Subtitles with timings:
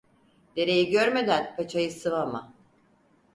[0.55, 2.53] Dereyi görmeden paçayı sıvama.